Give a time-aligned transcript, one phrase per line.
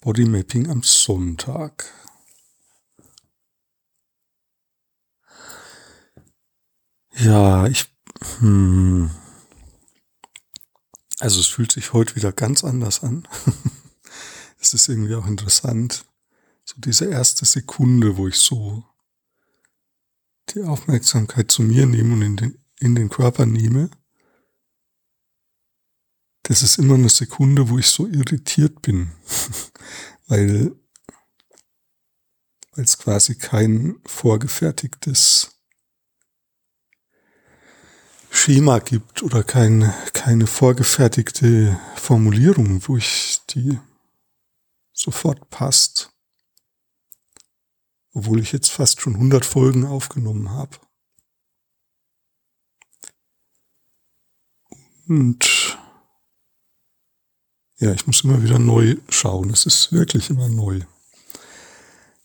[0.00, 1.92] Bodymapping am Sonntag.
[7.16, 7.86] Ja, ich.
[8.38, 9.10] Hm,
[11.20, 13.26] also es fühlt sich heute wieder ganz anders an.
[14.60, 16.04] es ist irgendwie auch interessant.
[16.64, 18.84] So diese erste Sekunde, wo ich so
[20.50, 23.90] die Aufmerksamkeit zu mir nehme und in den, in den Körper nehme.
[26.44, 29.12] Das ist immer eine Sekunde, wo ich so irritiert bin.
[30.28, 30.76] weil,
[32.72, 35.58] weil es quasi kein vorgefertigtes
[38.30, 43.78] Schema gibt oder kein, keine vorgefertigte Formulierung, wo ich die
[44.92, 46.10] sofort passt.
[48.12, 50.76] Obwohl ich jetzt fast schon 100 Folgen aufgenommen habe.
[55.08, 55.78] Und
[57.78, 59.50] ja, ich muss immer wieder neu schauen.
[59.50, 60.80] Es ist wirklich immer neu.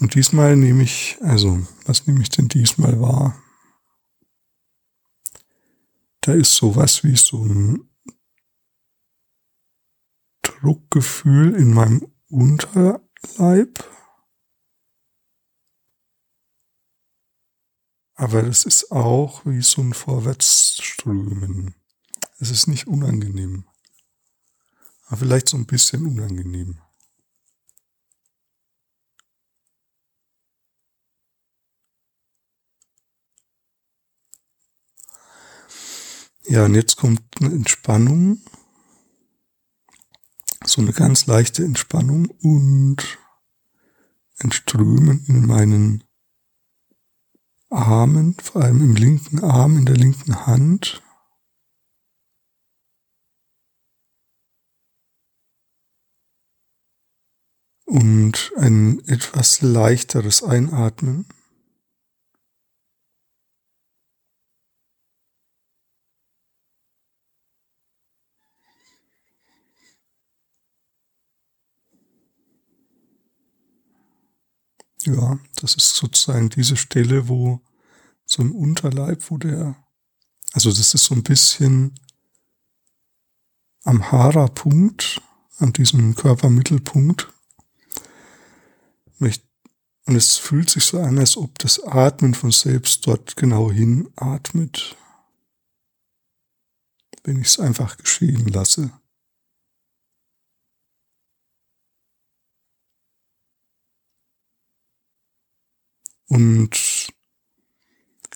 [0.00, 3.40] Und diesmal nehme ich, also, was nehme ich denn diesmal wahr?
[6.22, 7.90] Da ist sowas wie so ein
[10.42, 13.84] Druckgefühl in meinem Unterleib.
[18.14, 21.74] Aber das ist auch wie so ein Vorwärtsströmen.
[22.38, 23.66] Es ist nicht unangenehm.
[25.06, 26.80] Aber vielleicht so ein bisschen unangenehm.
[36.46, 38.42] Ja, und jetzt kommt eine Entspannung.
[40.64, 43.18] So eine ganz leichte Entspannung und
[44.38, 46.04] ein Strömen in meinen
[47.70, 51.03] Armen, vor allem im linken Arm, in der linken Hand.
[57.94, 61.26] Und ein etwas leichteres Einatmen.
[75.04, 77.60] Ja, das ist sozusagen diese Stelle, wo
[78.26, 79.76] so im Unterleib, wo der,
[80.52, 81.94] also das ist so ein bisschen
[83.84, 85.22] am Hara-Punkt,
[85.58, 87.33] an diesem Körpermittelpunkt.
[90.06, 94.10] Und es fühlt sich so an, als ob das Atmen von selbst dort genau hin
[94.16, 94.96] atmet,
[97.22, 98.92] wenn ich es einfach geschehen lasse.
[106.28, 107.08] Und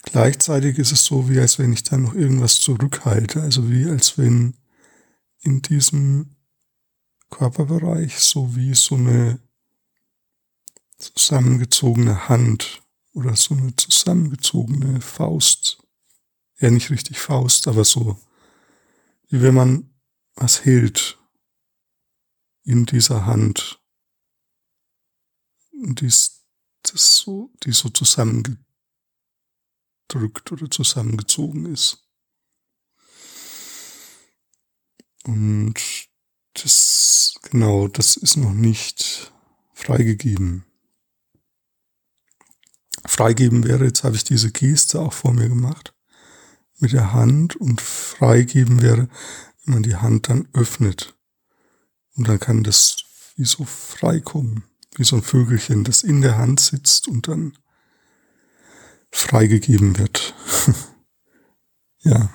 [0.02, 4.16] gleichzeitig ist es so, wie als wenn ich da noch irgendwas zurückhalte, also wie als
[4.16, 4.56] wenn
[5.40, 6.36] in diesem
[7.30, 9.40] Körperbereich so wie so eine
[10.98, 12.82] zusammengezogene Hand
[13.12, 15.82] oder so eine zusammengezogene Faust.
[16.58, 18.20] Ja, nicht richtig Faust, aber so,
[19.28, 19.90] wie wenn man
[20.34, 21.18] was hält
[22.64, 23.80] in dieser Hand.
[25.72, 26.38] Dies
[26.82, 28.66] das so, die so zusammengedrückt
[30.52, 32.04] oder zusammengezogen ist.
[35.24, 35.74] Und
[36.54, 39.32] das, genau, das ist noch nicht
[39.74, 40.64] freigegeben.
[43.08, 45.94] Freigeben wäre, jetzt habe ich diese Geste auch vor mir gemacht,
[46.78, 49.08] mit der Hand und freigeben wäre,
[49.64, 51.14] wenn man die Hand dann öffnet.
[52.14, 52.96] Und dann kann das
[53.36, 54.64] wie so freikommen
[54.98, 57.56] wie so ein Vögelchen, das in der Hand sitzt und dann
[59.10, 60.34] freigegeben wird.
[62.00, 62.30] ja.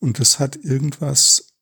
[0.00, 1.52] Und das hat irgendwas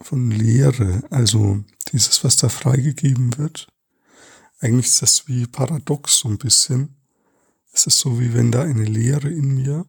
[0.00, 3.68] von Leere, also dieses, was da freigegeben wird.
[4.60, 6.96] Eigentlich ist das wie paradox so ein bisschen.
[7.72, 9.86] Es ist so, wie wenn da eine Leere in mir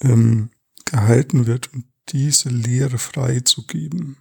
[0.00, 0.50] ähm,
[0.84, 4.16] gehalten wird und diese Leere freizugeben.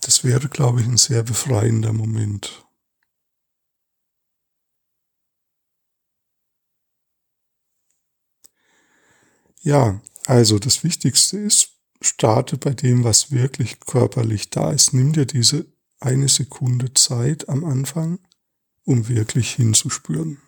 [0.00, 2.67] Das wäre, glaube ich, ein sehr befreiender Moment.
[9.62, 11.70] Ja, also das Wichtigste ist,
[12.00, 14.92] starte bei dem, was wirklich körperlich da ist.
[14.94, 15.66] Nimm dir diese
[16.00, 18.18] eine Sekunde Zeit am Anfang,
[18.84, 20.38] um wirklich hinzuspüren.